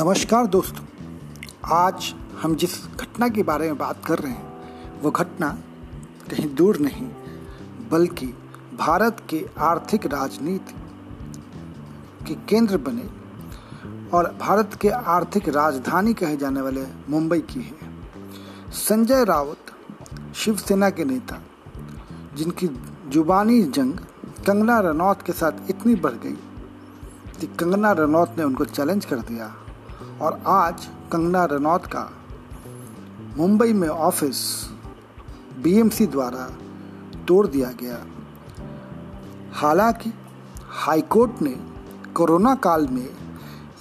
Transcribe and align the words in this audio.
नमस्कार 0.00 0.46
दोस्तों, 0.46 0.84
आज 1.68 2.14
हम 2.42 2.54
जिस 2.56 2.74
घटना 2.86 3.28
के 3.28 3.42
बारे 3.42 3.66
में 3.66 3.76
बात 3.78 4.04
कर 4.06 4.18
रहे 4.18 4.32
हैं, 4.32 5.00
वो 5.02 5.10
घटना 5.10 5.48
कहीं 6.30 6.48
दूर 6.54 6.78
नहीं, 6.78 7.08
बल्कि 7.90 8.26
भारत 8.78 9.20
के 9.30 9.44
आर्थिक 9.58 10.06
राजनीति 10.06 10.74
के 12.26 12.34
केंद्र 12.48 12.76
बने 12.78 13.06
और 14.16 14.32
भारत 14.40 14.78
के 14.82 14.88
आर्थिक 14.88 15.48
राजधानी 15.48 16.14
कहे 16.14 16.36
जाने 16.36 16.60
वाले 16.60 16.86
मुंबई 17.08 17.40
की 17.52 17.60
है। 17.60 18.72
संजय 18.78 19.24
राउत, 19.24 19.72
शिवसेना 20.34 20.90
के 20.90 21.04
नेता, 21.04 21.42
जिनकी 22.36 22.68
जुबानी 23.08 23.62
जंग 23.62 23.98
कंगना 24.46 24.80
रनौत 24.80 25.22
के 25.22 25.32
साथ 25.32 25.70
इतनी 25.70 25.94
बढ़ 25.94 26.14
गई 26.24 26.36
कि 27.40 27.46
कंगना 27.56 27.92
रनौत 27.92 28.34
ने 28.38 28.44
उनको 28.44 28.64
चैलेंज 28.66 29.04
कर 29.04 29.18
दिया। 29.22 29.54
और 30.20 30.42
आज 30.46 30.86
कंगना 31.12 31.44
रनौत 31.44 31.86
का 31.86 32.10
मुंबई 33.36 33.72
में 33.72 33.88
ऑफ़िस 33.88 34.40
बीएमसी 35.62 36.06
द्वारा 36.06 36.48
तोड़ 37.28 37.46
दिया 37.46 37.70
गया। 37.70 37.98
हालाँकि 39.52 40.12
हाईकोर्ट 40.70 41.42
ने 41.42 41.54
कोरोना 42.14 42.54
काल 42.54 42.86
में 42.86 43.08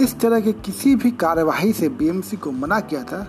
इस 0.01 0.19
तरह 0.19 0.41
के 0.41 0.51
किसी 0.51 0.95
भी 0.95 1.11
कार्यवाही 1.11 1.73
से 1.73 1.89
बीएमसी 1.89 2.37
को 2.37 2.51
मना 2.51 2.79
किया 2.79 3.03
था, 3.03 3.27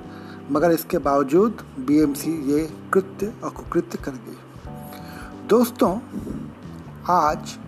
मगर 0.50 0.70
इसके 0.70 0.98
बावजूद 0.98 1.64
बीएमसी 1.78 2.32
ये 2.52 2.72
कृत्य 2.92 3.32
और 3.44 3.50
कुकृत्य 3.50 3.98
कर 3.98 4.10
गई 4.10 4.38
दोस्तों, 5.48 5.98
आज 7.08 7.58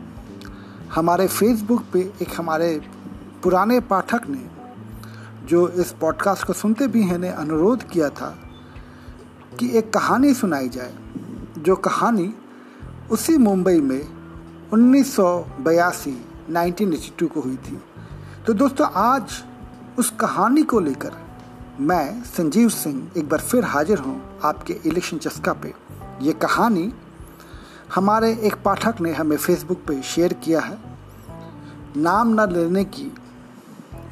हमारे 0.95 1.27
फेसबुक 1.29 1.85
पे 1.93 2.01
एक 2.23 2.29
हमारे 2.37 2.81
पुराने 3.43 3.81
पाठक 3.81 4.27
ने 4.29 4.62
जो 5.45 5.69
इस 5.69 5.93
पॉडकास्ट 5.93 6.47
को 6.47 6.53
सुनते 6.53 6.87
भी 6.87 7.03
हैं, 7.03 7.19
ने 7.19 7.29
अनुरोध 7.29 7.89
किया 7.89 8.09
था 8.09 8.39
कि 9.59 9.79
एक 9.79 9.93
कहानी 9.93 10.35
सुनाई 10.35 10.69
जाए। 10.69 10.95
जो 11.59 11.77
कहानी 11.77 12.35
उसी 13.11 13.37
मुंबई 13.37 13.81
में 13.81 14.09
1982 14.73 16.17
1982 16.51 17.27
को 17.27 17.41
हुई 17.41 17.57
थी। 17.57 17.83
तो 18.47 18.53
दोस्तों, 18.53 18.87
आज 18.95 19.45
उस 19.99 20.11
कहानी 20.11 20.63
को 20.63 20.81
लेकर 20.81 21.13
मैं 21.81 22.23
संजीव 22.23 22.69
सिंह 22.69 23.11
एक 23.17 23.29
बार 23.29 23.41
फिर 23.41 23.65
हाजिर 23.65 23.99
हूँ 23.99 24.41
आपके 24.45 24.81
इलेक्शन 24.87 25.19
चस्का 25.19 25.53
पे। 25.53 25.75
ये 26.23 26.33
कहानी 26.33 26.93
हमारे 27.95 28.33
एक 28.33 28.57
पाठक 28.65 29.01
ने 29.01 29.13
हमें 29.13 29.37
फेसबुक 29.37 29.79
पे 29.79 30.03
शेयर 30.03 30.33
किया 30.33 30.61
है। 30.61 30.79
नाम 31.97 32.41
न 32.41 32.53
लेने 32.53 32.85
की 32.85 33.15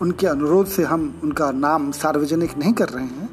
उनके 0.03 0.27
अनुरोध 0.27 0.67
से 0.67 0.85
हम 0.85 1.21
उनका 1.25 1.51
नाम 1.53 1.91
सार्वजनिक 1.93 2.57
नहीं 2.59 2.73
कर 2.73 2.89
रहे 2.89 3.05
हैं। 3.05 3.29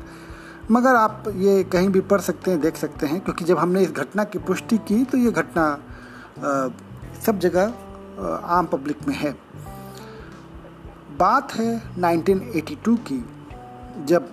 मगर 0.72 0.96
आप 0.96 1.24
ये 1.36 1.64
कहीं 1.64 1.90
भी 1.90 2.00
पढ़ 2.02 2.22
सकते 2.22 2.52
हैं, 2.52 2.60
देख 2.62 2.76
सकते 2.76 3.08
हैं, 3.08 3.20
क्योंकि 3.22 3.46
जब 3.46 3.58
हमने 3.58 3.82
इस 3.82 3.92
घटना 3.92 4.24
की 4.24 4.40
पुष्टि 4.40 4.78
की 4.78 5.04
तो 5.04 5.18
ये 5.18 5.32
घटना 5.32 5.80
सब 7.26 7.40
जगह 7.40 7.74
आम 8.48 8.66
पब्लिक 8.66 9.08
में 9.08 9.16
है। 9.16 9.32
बात 11.20 11.54
है 11.54 11.82
1982 11.94 12.96
की, 13.08 13.24
जब 14.06 14.30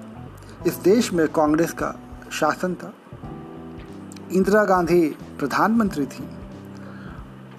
इस 0.67 0.75
देश 0.75 1.13
में 1.13 1.27
कांग्रेस 1.29 1.73
का 1.73 1.95
शासन 2.33 2.75
था, 2.75 2.93
इंदिरा 4.33 4.65
गांधी 4.65 5.01
प्रधानमंत्री 5.39 6.07
थी, 6.07 6.29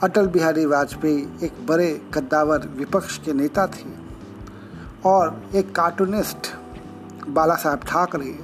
अटल 0.04 0.28
बिहारी 0.28 0.66
वाजपेयी 0.66 1.28
एक 1.44 1.66
बड़े 1.68 1.90
कद्दावर 2.14 2.68
विपक्ष 2.78 3.18
के 3.18 3.34
नेता 3.34 3.68
थे 3.68 3.95
और 5.06 5.50
एक 5.56 5.76
कार्टूनिस्ट 5.76 6.48
बाला 7.28 7.56
साहब 7.56 7.80
ठाकरे, 7.80 8.40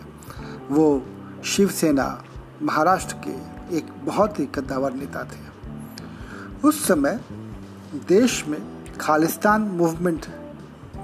वो 0.71 1.05
शिवसेना 1.45 2.23
महाराष्ट्र 2.61 3.15
के 3.27 3.77
एक 3.77 3.85
बहुत 4.05 4.39
ही 4.39 4.45
कद्दावर 4.45 4.93
नेता 4.93 5.23
थे। 5.23 5.49
उस 6.63 6.87
समय 6.87 7.19
देश 8.07 8.45
में 8.47 8.59
खालिस्तान 9.01 9.61
मूवमेंट 9.61 10.25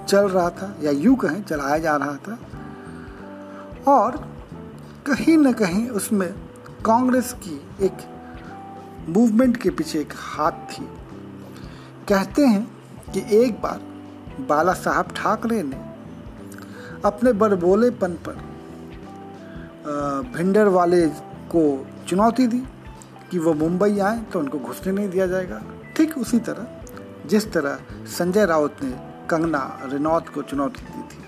चल 0.07 0.27
रहा 0.27 0.49
था, 0.49 0.75
या 0.81 0.91
यूँ 0.91 1.15
कहें 1.15 1.43
चलाया 1.43 1.77
जा 1.77 1.95
रहा 1.95 2.15
था, 2.15 2.37
और 3.87 4.17
कहीं 5.07 5.37
न 5.37 5.53
कहीं 5.53 5.89
उसमें 5.89 6.29
कांग्रेस 6.85 7.33
की 7.33 7.61
एक 7.85 7.97
मूवमेंट 9.09 9.57
के 9.57 9.69
पीछे 9.69 9.99
एक 9.99 10.13
हाथ 10.15 10.51
थी। 10.51 10.87
कहते 12.09 12.45
हैं 12.45 12.63
कि 13.13 13.23
एक 13.37 13.61
बार 13.61 13.96
बाला 14.39 14.73
साहब 14.73 15.11
ठाकरे 15.15 15.61
ने 15.63 15.81
अपने 17.05 17.31
बड़बोलेपन 17.33 18.13
पर 18.27 18.35
भिंडर 20.35 20.67
वाले 20.67 21.05
को 21.51 21.63
चुनौती 22.07 22.47
दी 22.47 22.63
कि 23.31 23.39
वो 23.39 23.53
मुंबई 23.53 23.99
आए 23.99 24.19
तो 24.23 24.39
उनको 24.39 24.59
घुसने 24.59 24.91
नहीं 24.91 25.09
दिया 25.09 25.27
जाएगा। 25.27 25.61
ठीक 25.95 26.17
उसी 26.17 26.39
तरह, 26.39 26.67
जिस 27.27 27.51
तरह 27.53 27.79
संजय 28.17 28.45
राउत 28.45 28.83
ने 28.83 28.91
कंगना 29.29 29.79
रेनौत 29.83 30.29
को 30.29 30.41
चुनौती 30.41 30.81
दी 30.81 31.01
थी, 31.01 31.23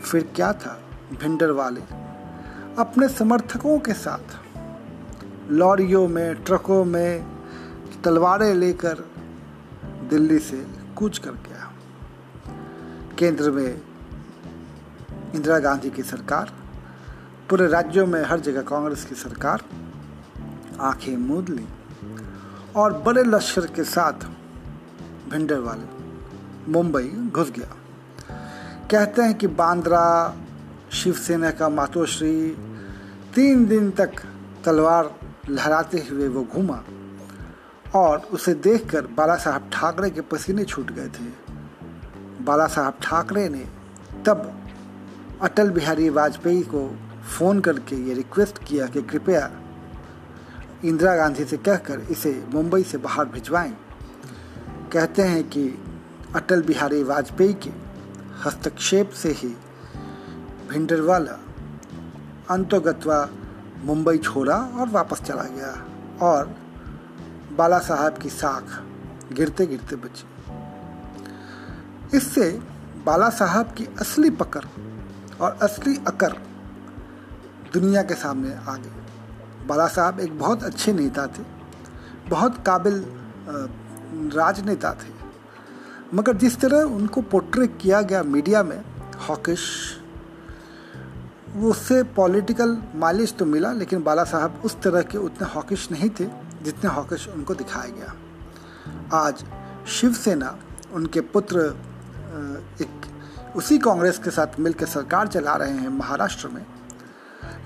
फिर 0.00 0.30
क्या 0.36 0.52
था 0.52 0.78
भिंडर 1.20 1.50
वाले? 1.52 1.80
अपने 2.78 3.08
समर्थकों 3.08 3.78
के 3.78 3.92
साथ, 3.92 4.36
लॉरियों 5.50 6.06
में, 6.08 6.34
ट्रकों 6.44 6.84
में 6.84 7.24
तलवारें 8.04 8.54
लेकर 8.54 9.04
दिल्ली 10.10 10.38
से 10.38 10.66
कूच 10.96 11.18
कर 11.18 11.30
गया 11.30 11.49
केंद्र 13.20 13.50
में 13.50 13.80
इंदिरा 15.34 15.58
गांधी 15.58 15.90
की 15.90 16.02
सरकार, 16.02 16.52
पूरे 17.50 17.66
राज्यों 17.66 18.06
में 18.06 18.24
हर 18.24 18.40
जगह 18.40 18.62
कांग्रेस 18.62 19.04
की 19.04 19.14
सरकार, 19.14 19.62
आँखें 20.80 21.16
मूद 21.16 21.48
ली 21.48 21.66
और 22.76 22.92
बड़े 22.92 23.22
लश्कर 23.22 23.66
के 23.66 23.84
साथ 23.84 24.12
भिंडर 25.30 25.58
वाले 25.58 25.84
मुंबई 26.72 27.30
घुस 27.32 27.50
गया। 27.50 27.76
कहते 28.90 29.22
हैं 29.22 29.34
कि 29.34 29.46
बांद्रा, 29.46 30.36
शिवसेना 30.92 31.50
का 31.50 31.68
मातोश्री, 31.68 32.56
तीन 33.34 33.66
दिन 33.66 33.90
तक 33.90 34.12
तलवार 34.64 35.14
लहराते 35.50 35.98
हुए 36.10 36.28
वो 36.28 36.44
घूमा 36.44 36.84
और 37.94 38.18
उसे 38.18 38.54
देखकर 38.54 39.06
बाला 39.06 39.36
साहब 39.36 39.70
ठाकरे 39.72 40.10
के 40.10 40.20
पसीने 40.20 40.64
छूट 40.64 40.92
गए 40.92 41.08
थे। 41.08 41.49
बाला 42.44 42.66
साहब 42.66 42.94
ठाकरे 43.02 43.48
ने 43.48 43.64
तब 44.26 44.52
अटल 45.42 45.70
बिहारी 45.70 46.08
वाजपेयी 46.08 46.62
को 46.62 46.96
फ़ोन 47.38 47.60
करके 47.60 47.96
ये 47.96 48.14
रिक्वेस्ट 48.14 48.64
किया 48.64 48.86
कि 48.86 49.02
कृपया 49.02 49.50
इंदिरा 50.84 51.16
गांधी 51.16 51.44
से 51.44 51.56
कहकर 51.56 52.00
इसे 52.00 52.32
मुंबई 52.54 52.82
से 52.82 52.98
बाहर 52.98 53.24
भिजवाएँ। 53.24 53.76
कहते 54.92 55.22
हैं 55.22 55.44
कि 55.48 55.78
अटल 56.34 56.62
बिहारी 56.62 57.02
वाजपेयी 57.02 57.54
के 57.54 57.70
हस्तक्षेप 58.44 59.10
से 59.10 59.32
ही 59.32 59.56
भिंडरवाला 60.70 61.38
अंतोगत्वा 62.50 63.28
मुंबई 63.84 64.18
छोड़ा 64.18 64.56
और 64.56 64.88
वापस 64.88 65.22
चला 65.22 65.42
गया 65.42 65.72
और 66.26 66.54
बाला 67.52 67.78
साहब 67.78 68.18
की 68.18 68.28
साख 68.28 68.82
गिरते 69.32 69.66
गिरते 69.66 69.96
बची। 69.96 70.24
इससे 72.14 72.50
बाला 73.06 73.28
साहब 73.30 73.72
की 73.72 73.84
असली 74.00 74.30
पकड़ 74.30 74.64
और 75.40 75.58
असली 75.62 75.96
अकर 76.06 76.32
दुनिया 77.74 78.02
के 78.02 78.14
सामने 78.14 78.54
आ 78.54 78.74
गई। 78.76 79.66
बाला 79.66 79.86
साहब 79.88 80.20
एक 80.20 80.38
बहुत 80.38 80.62
अच्छे 80.64 80.92
नेता 80.92 81.26
थे, 81.26 81.42
बहुत 82.28 82.56
काबिल 82.66 83.04
राजनेता 84.34 84.92
थे। 84.94 85.18
मगर 86.14 86.36
जिस 86.36 86.58
तरह 86.60 86.82
उनको 86.94 87.20
पोर्ट्रे 87.22 87.66
किया 87.66 88.00
गया 88.02 88.22
मीडिया 88.22 88.62
में, 88.62 88.82
हॉकिश, 89.28 89.60
उससे 91.56 92.02
पॉलिटिकल 92.16 92.76
माइलेज 92.94 93.36
तो 93.36 93.44
मिला, 93.46 93.72
लेकिन 93.72 94.02
बाला 94.02 94.24
साहब 94.24 94.60
उस 94.64 94.80
तरह 94.82 95.02
के 95.02 95.18
उतने 95.18 95.48
हॉकिश 95.48 95.90
नहीं 95.90 96.10
थे 96.10 96.26
जितने 96.64 96.90
हॉकिश 96.90 97.28
उनको 97.28 97.54
दिखाया 97.54 97.90
गया। 97.90 99.18
आज 99.18 99.44
शिवसेना 99.90 100.56
उनके 100.92 101.20
पुत्र 101.28 101.68
एक 102.82 103.00
उसी 103.56 103.78
कांग्रेस 103.78 104.18
के 104.18 104.30
साथ 104.30 104.60
मिलकर 104.60 104.86
सरकार 104.86 105.28
चला 105.28 105.56
रहे 105.56 105.72
हैं 105.72 105.88
महाराष्ट्र 105.88 106.48
में। 106.48 106.66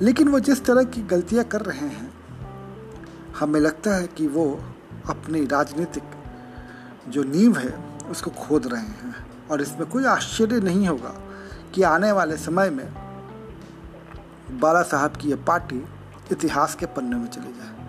लेकिन 0.03 0.29
वो 0.29 0.41
जिस 0.41 0.65
तरह 0.65 0.83
की 0.83 1.03
गलतियाँ 1.03 1.45
कर 1.45 1.61
रहे 1.61 1.89
हैं, 1.89 2.15
हमें 3.39 3.61
लगता 3.61 3.95
है 3.95 4.07
कि 4.07 4.27
वो 4.27 4.61
अपनी 5.11 5.47
राजनीतिक 5.47 6.03
जो 7.09 7.23
नींव 7.23 7.59
है, 7.59 7.99
उसको 8.11 8.31
खोद 8.31 8.67
रहे 8.67 8.83
हैं। 8.83 9.27
और 9.51 9.61
इसमें 9.61 9.87
कोई 9.87 10.05
आश्चर्य 10.05 10.61
नहीं 10.61 10.89
होगा 10.89 11.15
कि 11.75 11.83
आने 11.83 12.13
वाले 12.13 12.37
समय 12.37 12.71
में 12.71 12.95
बाला 14.61 14.83
साहब 14.83 15.17
की 15.17 15.31
यह 15.31 15.37
पार्टी 15.37 15.85
इतिहास 16.33 16.75
के 16.75 16.87
पन्ने 16.87 17.17
में 17.17 17.27
चली 17.27 17.53
जाए। 17.53 17.89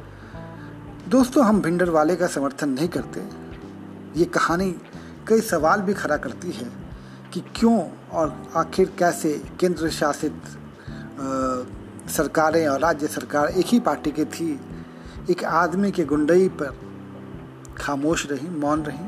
दोस्तों, 1.09 1.45
हम 1.45 1.61
भिंडर 1.61 1.89
वाले 1.89 2.15
का 2.15 2.27
समर्थन 2.27 2.69
नहीं 2.69 2.89
करते। 2.89 3.29
ये 4.19 4.25
कहानी 4.25 4.75
कई 5.27 5.41
सवाल 5.41 5.81
भी 5.81 5.93
खड़ा 5.93 6.17
करती 6.17 6.51
है 6.51 6.71
कि 7.33 7.39
क्यों 7.55 7.89
और 8.11 8.43
आखिर 8.55 8.93
कैसे 8.99 9.43
केंद्र 9.59 9.89
शासित 9.89 10.41
सरकारें 12.09 12.67
और 12.67 12.79
राज्य 12.79 13.07
सरकार 13.07 13.47
एक 13.47 13.65
ही 13.65 13.79
पार्टी 13.79 14.11
की 14.11 14.25
थी? 14.25 14.59
एक 15.31 15.43
आदमी 15.43 15.91
के 15.91 16.05
गुंडई 16.05 16.49
पर 16.49 16.77
खामोश 17.77 18.27
रही, 18.31 18.49
मौन 18.49 18.83
रही? 18.83 19.05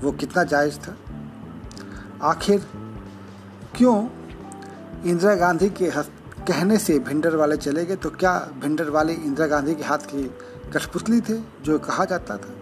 वो 0.00 0.12
कितना 0.12 0.44
जायज़ 0.44 0.78
था? 0.78 0.96
आखिर 2.22 2.66
क्यों 3.76 4.08
इंदिरा 5.04 5.34
गांधी 5.34 5.70
के 5.70 5.88
हस्त 5.88 6.12
कहने 6.48 6.78
से 6.78 6.98
भिंडर 6.98 7.36
वाले 7.36 7.56
चले 7.56 7.84
गए? 7.84 7.96
तो 7.96 8.10
क्या 8.10 8.38
भिंडर 8.38 8.90
वाले 8.90 9.12
इंदिरा 9.12 9.46
गांधी 9.46 9.74
के 9.74 9.82
हाथ 9.82 9.98
की 9.98 10.24
कठपुतली 10.72 11.20
थे 11.20 11.34
जो 11.64 11.78
कहा 11.78 12.04
जाता 12.04 12.36
था? 12.36 12.54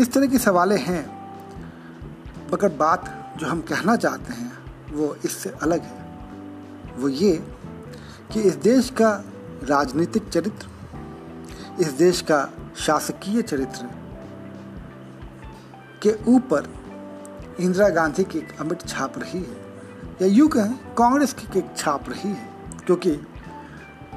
इस 0.00 0.12
तरह 0.12 0.26
के 0.26 0.38
सवाल 0.38 0.72
हैं, 0.72 1.04
मगर 2.52 2.68
बात 2.68 3.04
जो 3.38 3.46
हम 3.46 3.60
कहना 3.60 3.96
चाहते 3.96 4.32
हैं, 4.32 4.52
वो 4.92 5.14
इससे 5.24 5.50
अलग 5.62 5.82
है। 5.82 6.96
वो 6.96 7.08
ये 7.08 7.32
कि 8.32 8.40
इस 8.40 8.54
देश 8.54 8.90
का 8.90 9.10
राजनीतिक 9.64 10.28
चरित्र, 10.28 10.68
इस 11.80 11.88
देश 11.88 12.20
का 12.20 12.48
शासकीय 12.76 13.42
चरित्र 13.42 13.88
के 16.02 16.14
ऊपर 16.30 16.68
इंदिरा 17.60 17.88
गांधी 17.88 18.24
की 18.24 18.38
एक 18.38 18.60
अमिट 18.60 18.82
छाप 18.82 19.18
रही 19.18 19.38
है, 19.38 19.56
या 20.22 20.28
यूँ 20.28 20.48
कहें, 20.48 20.74
कांग्रेस 20.94 21.32
की 21.32 21.58
एक 21.58 21.76
छाप 21.76 22.08
रही 22.08 22.28
है, 22.28 22.48
क्योंकि 22.86 23.10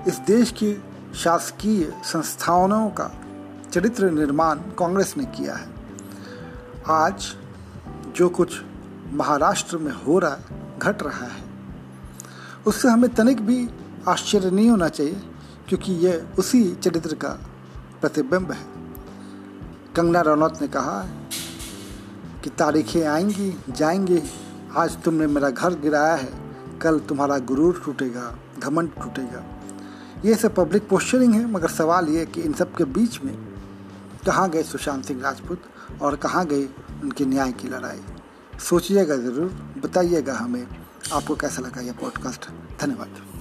इस 0.08 0.20
देश 0.28 0.52
की 0.52 0.74
शासकीय 1.16 1.92
संस्थानों 2.04 2.90
का 2.90 3.12
चरित्र 3.76 4.10
निर्माण 4.10 4.58
कांग्रेस 4.80 5.14
ने 5.18 5.26
किया 5.26 5.56
है। 5.56 5.68
आज 6.88 7.26
जो 8.16 8.30
कुछ 8.30 8.62
महाराष्ट्र 9.14 9.78
में 9.78 9.92
हो 9.92 10.20
रहा 10.20 10.32
है 10.32 10.80
घट 10.80 11.04
रहा 11.04 11.26
है, 11.26 11.44
उससे 12.68 12.88
हमें 12.88 13.14
तनिक 13.14 13.42
भी 13.42 13.70
आश्चर्य 14.08 14.52
नहीं 14.52 14.70
होना 14.70 14.88
चाहिए, 14.90 15.22
क्योंकि 15.68 15.94
यह 15.94 16.28
उसी 16.40 16.76
चरित्र 16.76 17.16
का 17.16 17.30
प्रतिबिंब 18.02 18.52
है। 18.52 18.58
कंगना 19.96 20.22
रनौत 20.22 20.62
ने 20.62 20.68
कहा 20.68 21.06
कि 22.44 22.50
तारीखें 22.50 23.06
आएँगी, 23.06 23.58
जाएँगी। 23.70 24.22
आज 24.78 25.04
तुमने 25.04 25.28
मेरा 25.28 25.50
घर 25.50 25.74
गिराया 25.74 26.16
है, 26.16 26.32
कल 26.82 27.00
तुम्हारा 27.00 27.38
गुरूर 27.38 27.82
टूटेगा, 27.86 28.36
घमंड 28.60 28.90
टूटेगा। 28.90 29.44
ये 30.26 30.36
सब 30.36 30.56
पब्लिक 30.56 30.88
पोस्चरिंग 30.88 31.34
है, 31.34 31.52
मगर 31.52 31.68
सवाल 31.68 32.10
ये 32.10 32.26
कि 32.26 32.42
इन 32.42 32.54
सब 32.54 32.76
के 32.76 32.84
बीच 32.84 33.22
में 33.24 33.55
कहाँ 34.26 34.50
गए 34.50 34.64
सुशांत 34.64 35.06
सिंह 35.06 35.22
राजपूत 35.22 35.62
और 36.02 36.16
कहाँ 36.16 36.46
गई 36.46 36.66
उनके 37.04 37.26
न्याय 37.26 37.52
की 37.52 37.68
लड़ाई? 37.68 38.02
सोचिएगा 38.60 39.16
ज़रूर, 39.16 39.50
बताइएगा 39.84 40.34
हमें। 40.34 40.68
आपको 41.14 41.36
कैसा 41.36 41.62
लगा 41.62 41.82
यह 41.82 41.94
पॉडकास्ट 41.94 42.50
धन्यवाद। 42.82 43.35